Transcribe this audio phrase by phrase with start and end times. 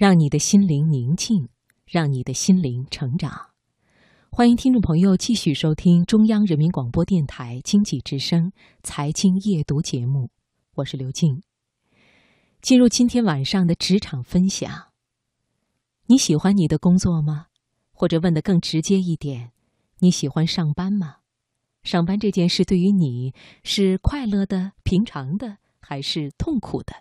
[0.00, 1.50] 让你的心灵宁静，
[1.84, 3.50] 让你的心灵成长。
[4.30, 8.46] 欢迎听众朋友继续收听中央人民广播电台经济之声
[8.82, 10.30] 《财经夜读》节目，
[10.76, 11.42] 我是刘静。
[12.62, 14.86] 进入今天晚上的职场分享，
[16.06, 17.48] 你喜欢你的工作吗？
[17.92, 19.52] 或者问的更直接一点，
[19.98, 21.16] 你喜欢上班吗？
[21.82, 26.94] 上班这件事对于你是快乐的、平常的，还是痛苦的？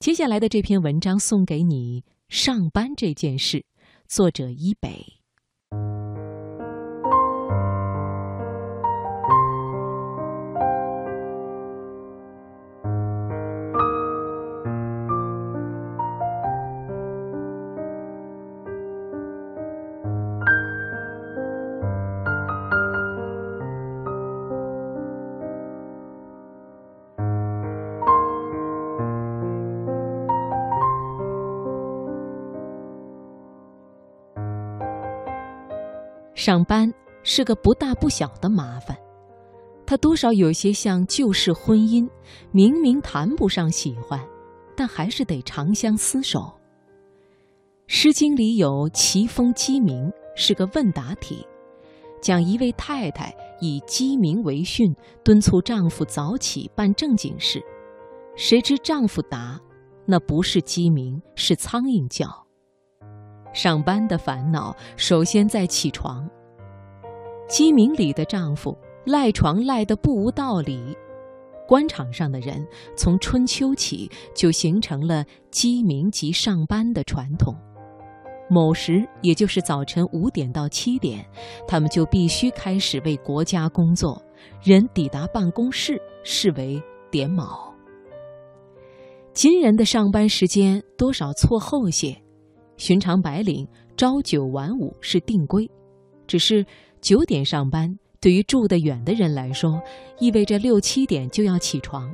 [0.00, 3.66] 接下来的这篇文章送给你：上班这件事，
[4.08, 5.19] 作者伊北。
[36.40, 36.90] 上班
[37.22, 38.96] 是个不大不小的麻烦，
[39.84, 42.08] 它多少有些像旧式婚姻，
[42.50, 44.18] 明明谈不上喜欢，
[44.74, 46.38] 但还是得长相厮守。
[47.86, 51.46] 《诗经》里有“齐风鸡鸣”，是个问答题，
[52.22, 57.62] 讲一位太太以鸡鸣为训，敦促丈夫早起办正经事，
[58.34, 59.60] 谁知丈夫答
[60.08, 62.26] ：“那不是鸡鸣，是苍蝇叫。”
[63.62, 66.26] 上班的烦恼，首先在起床。
[67.46, 70.96] 鸡鸣里的丈夫赖床赖得不无道理，
[71.68, 72.66] 官场上的人
[72.96, 77.54] 从春秋起就形成了鸡鸣即上班的传统。
[78.48, 81.22] 某时，也就是早晨五点到七点，
[81.68, 84.22] 他们就必须开始为国家工作。
[84.62, 87.74] 人抵达办公室视为点卯。
[89.34, 92.16] 今人的上班时间多少错后些。
[92.80, 95.70] 寻常白领朝九晚五是定规，
[96.26, 96.64] 只是
[97.02, 99.78] 九点上班对于住得远的人来说，
[100.18, 102.10] 意味着六七点就要起床。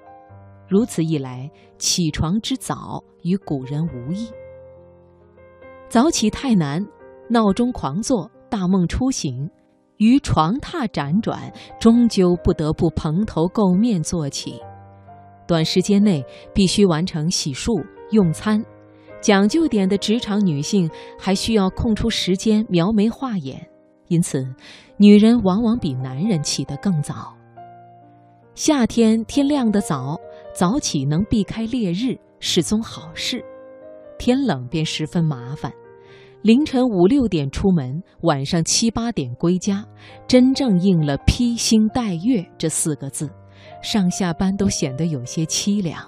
[0.69, 4.28] 如此一来，起床之早与古人无异。
[5.88, 6.84] 早起太难，
[7.31, 9.49] 闹钟狂作，大梦初醒，
[9.99, 14.60] 于床榻辗转，终究不得不蓬头垢面坐起。
[15.47, 18.60] 短时间内必须完成洗漱、用餐。
[19.21, 20.88] 讲究点的职场女性
[21.19, 23.69] 还需要空出时间描眉画眼，
[24.09, 24.47] 因此，
[24.99, 27.34] 女人往往比男人起得更早。
[28.55, 30.16] 夏天天亮得早，
[30.55, 33.38] 早起能避开烈日是宗好事；
[34.19, 35.72] 天冷便十分麻烦。
[36.43, 39.84] 凌晨五六点出门，晚上七八点归家，
[40.28, 43.28] 真正应了“披星戴月”这四个字，
[43.82, 46.00] 上下班都显得有些凄凉。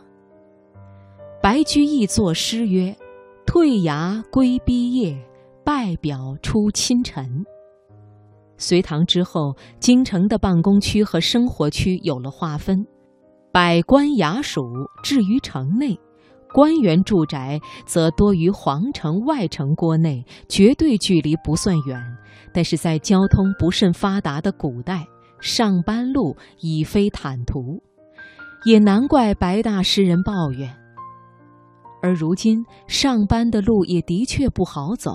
[1.41, 2.94] 白居易作诗曰
[3.47, 5.16] ：“退衙归毕业，
[5.65, 7.44] 拜表出清晨。”
[8.59, 12.84] 隋唐之后，京城的办公区和生活区有了划分，
[13.53, 14.65] 百官衙署
[15.04, 15.97] 置于城内，
[16.53, 22.03] 官员住宅则多于皇城外城郭内，绝对距离不算远。
[22.53, 25.06] 但是在交通不甚发达的古代，
[25.41, 27.81] 上班路已非坦途，
[28.65, 30.75] 也难怪白大诗人抱怨。
[32.00, 35.12] 而如今上班的路也的确不好走，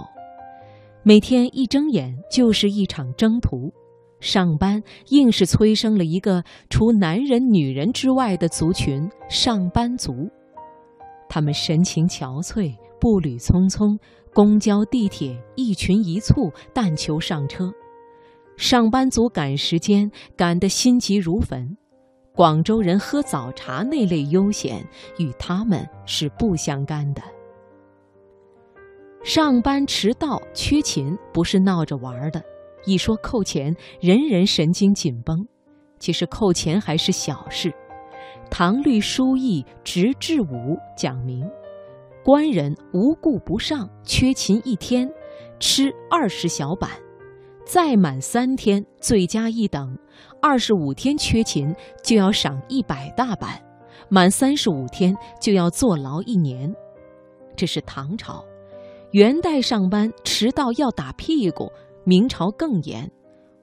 [1.04, 3.74] 每天一睁眼就是一场征途，
[4.20, 10.30] 上班硬是催生了一个除男人、女人之外的族群——上班族。
[11.30, 13.98] 他们神情憔悴，步履匆匆，
[14.34, 17.72] 公交、地铁一群一簇，但求上车。
[18.56, 21.76] 上班族赶时间，赶得心急如焚。
[22.36, 24.84] 广州人喝早茶那类悠闲，
[25.20, 27.22] 与他们是不相干的。
[29.24, 32.44] 上班迟到、缺勤不是闹着玩的，
[32.86, 35.48] 一说扣钱，人人神经紧绷。
[36.00, 37.72] 其实扣钱还是小事。
[38.50, 41.48] 唐律疏议直至五讲明，
[42.26, 45.08] 官人无故不上，缺勤一天，
[45.60, 46.90] 吃二十小板。
[47.66, 49.98] 再满三天，罪加一等；
[50.42, 51.74] 二十五天缺勤，
[52.04, 53.52] 就要赏一百大板；
[54.10, 56.74] 满三十五天，就要坐牢一年。
[57.56, 58.44] 这是唐朝，
[59.12, 61.72] 元代上班迟到要打屁股。
[62.06, 63.10] 明朝更严，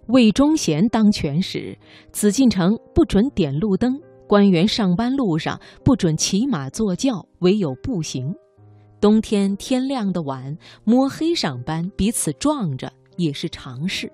[0.06, 1.76] 魏忠贤当权时，
[2.11, 8.35] 紫禁城不准点路灯，官员上班路上不准骑马坐轿，唯有步行。
[8.99, 12.91] 冬天天亮的晚，摸黑上班，彼此撞着。
[13.20, 14.11] 也是常事。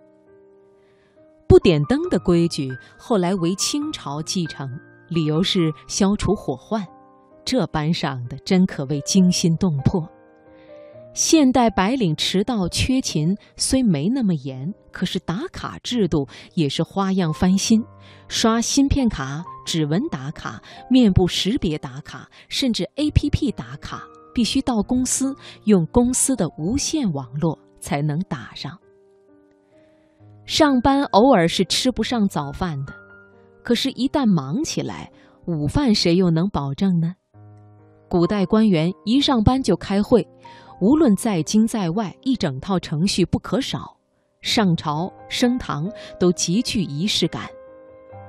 [1.48, 2.68] 不点灯的规矩
[2.98, 4.68] 后来为清朝继承，
[5.08, 6.84] 理由是消除火患。
[7.44, 10.08] 这班上的真可谓惊心动魄。
[11.14, 17.82] 现代白领迟到缺勤虽没那么严，可是打卡制度也是花样翻新，
[18.28, 20.60] 刷芯片卡、指纹打卡、
[20.90, 24.02] 面部识别打卡，甚至 APP 打卡，
[24.34, 28.76] 必须到公司用公司的无线网络才能打上。
[30.46, 32.94] 上班偶尔是吃不上早饭的，
[33.64, 35.10] 可是，一旦忙起来，
[35.44, 37.16] 午饭谁又能保证呢？
[38.08, 40.26] 古代官员一上班就开会。
[40.80, 43.96] 无论在京在外，一整套程序不可少。
[44.40, 45.90] 上朝升堂
[46.20, 47.48] 都极具仪式感。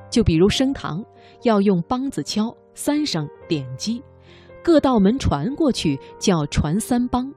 [0.09, 1.05] 就比如升堂，
[1.43, 4.01] 要用梆子敲三声点击，
[4.63, 7.31] 各道门传过去叫传三梆，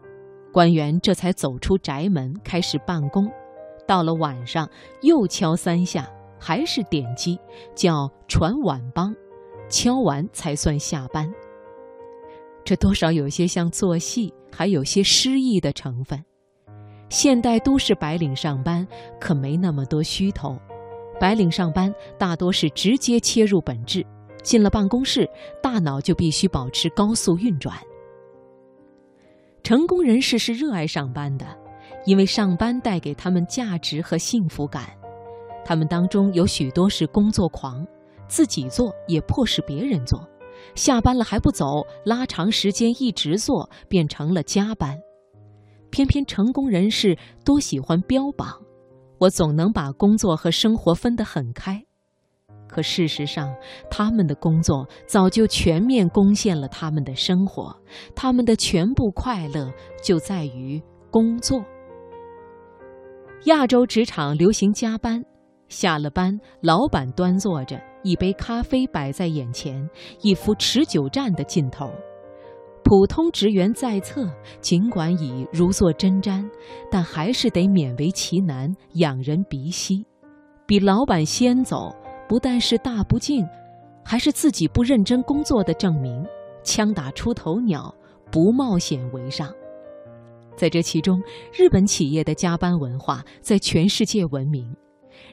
[0.51, 3.31] 官员这才走出宅门开始办公。
[3.91, 4.71] 到了晚上
[5.03, 6.09] 又敲三下，
[6.39, 7.37] 还是点击，
[7.75, 9.13] 叫传晚梆，
[9.69, 11.29] 敲完才算下班。
[12.65, 14.33] 这多少有些像做戏。
[14.53, 16.23] 还有些诗意的成分。
[17.09, 18.87] 现代都市白领上班
[19.21, 20.59] 可没那么多虚头，
[21.19, 24.05] 白领上班大多是直接切入本质，
[24.43, 25.27] 进了办公室，
[25.63, 27.77] 大脑就必须保持高速运转。
[29.63, 31.47] 成功人士是热爱上班的，
[32.05, 34.91] 因为上班带给他们价值和幸福感。
[35.65, 37.87] 他们当中有许多是工作狂，
[38.27, 40.27] 自己做也迫使别人做。
[40.75, 44.99] 下班了还不走，拉长时间一直做，变成了加班。
[45.91, 48.61] 偏偏成功人士多喜欢标榜，
[49.19, 51.83] 我总能把工作和生活分得很开。
[52.69, 53.53] 可事实上，
[53.91, 57.77] 他们的工作早就全面攻陷了他们的生活，
[58.15, 60.81] 他们的全部快乐就在于
[61.11, 61.65] 工作。
[63.45, 65.25] 亚洲职场流行加班，
[65.69, 67.81] 下了班，老板端坐着。
[68.03, 69.89] 一杯咖啡摆在眼前，
[70.21, 71.91] 一副持久战的劲头。
[72.85, 76.47] 普通职员在侧，尽管已如坐针毡，
[76.91, 80.05] 但还是得勉为其难，仰人鼻息。
[80.67, 81.95] 比老板先走，
[82.29, 83.47] 不但是大不敬，
[84.05, 86.23] 还是自己不认真工作的证明。
[86.63, 87.95] 枪打出头鸟，
[88.31, 89.51] 不冒险为上。
[90.61, 91.19] 在这其中，
[91.55, 94.71] 日本企业的加班文化在全世界闻名。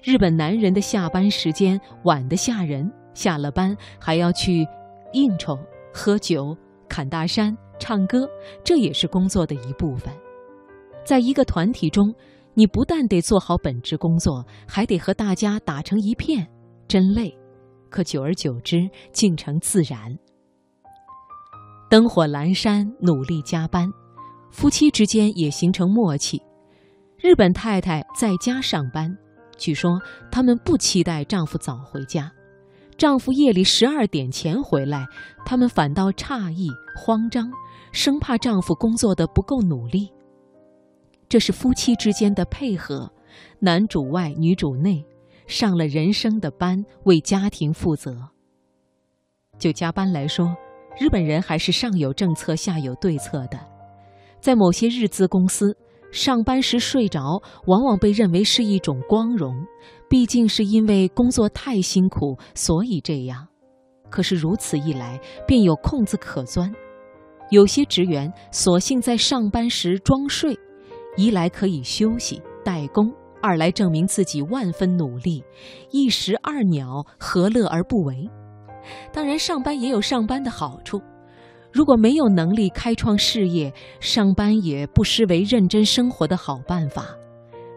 [0.02, 4.66] 日本男人的下班时间晚得吓人，下了班还要去
[5.12, 5.60] 应酬、
[5.94, 6.56] 喝酒、
[6.88, 8.26] 砍大山、唱歌，
[8.64, 10.14] 这也是工作的一部分。
[11.04, 12.16] 在一个团体中，
[12.54, 16.48] 你不但得做好本职工作，还得和大家打成一片，
[16.88, 17.38] 真累。
[17.90, 20.18] 可久而久之，竟成自然。
[21.90, 23.92] 灯火阑珊，努力加班，
[24.52, 26.42] 夫妻之间也形成默契。
[27.20, 29.16] 日本太太在家上班。
[29.58, 30.00] 据说
[30.32, 32.32] 他们不期待丈夫早回家，
[32.96, 35.06] 丈夫夜里十二点前回来，
[35.46, 37.52] 他们反倒诧异、慌张，
[37.92, 40.12] 生怕丈夫工作的不够努力。
[41.28, 43.12] 这是夫妻之间的配合，
[43.60, 45.04] 男主外女主内，
[45.48, 48.16] 上了人生的班，为家庭负责。
[49.58, 50.56] 就加班来说，
[51.00, 53.60] 日本人还是上有政策下有对策的，
[54.40, 55.78] 在某些日资公司。
[56.10, 59.54] 上班时睡着，往往被认为是一种光荣，
[60.10, 63.46] 毕竟是因为工作太辛苦，所以这样。
[64.10, 66.74] 可是如此一来，便有空子可钻。
[67.50, 70.58] 有些职员索性在上班时装睡，
[71.18, 73.12] 一来可以休息代工，
[73.42, 75.44] 二来证明自己万分努力，
[75.92, 78.30] 一石二鸟，何乐而不为？
[79.12, 81.02] 当然，上班也有上班的好处。
[81.78, 87.16] 如果没有能力开创事业，上班也不失为认真生活的好办法。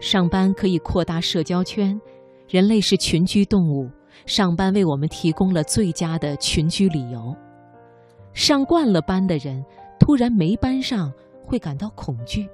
[0.01, 2.01] 上班可以扩大社交圈，
[2.49, 3.91] 人类是群居动物，
[4.25, 7.37] 上班为我们提供了最佳的群居理由。
[8.33, 9.63] 上惯了班的人，
[9.99, 11.13] 突然没班上，
[11.45, 12.49] 会感到恐惧。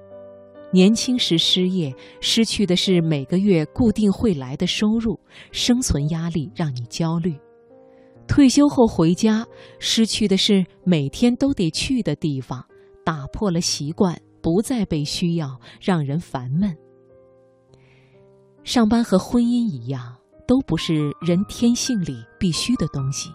[0.73, 5.17] 年轻时失业，失去的是每个月固定会来的收入，
[5.53, 7.38] 生存压力让你焦虑。
[8.28, 9.47] 退休后回家，
[9.78, 12.64] 失去的是每天都得去的地方，
[13.04, 16.76] 打破了习惯，不再被需要，让人烦闷。
[18.64, 20.16] 上班和婚姻一样，
[20.47, 23.30] 都不是人天性里必须的东西，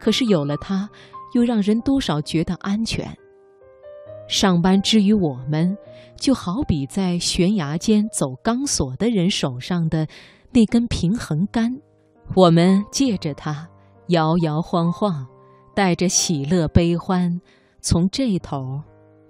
[0.00, 0.88] 可是有了它，
[1.32, 3.16] 又让人多少觉得安全。
[4.28, 5.76] 上班之于我们，
[6.16, 10.06] 就好比在悬崖间走钢索的人手上的
[10.50, 11.80] 那根平衡杆，
[12.34, 13.68] 我们借着它。
[14.12, 15.26] 摇摇晃晃，
[15.74, 17.40] 带着喜乐悲欢，
[17.80, 18.80] 从这头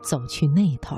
[0.03, 0.97] 走去那头。